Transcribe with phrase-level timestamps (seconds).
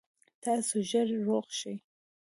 [0.43, 1.75] تاسو ژر روغ شئ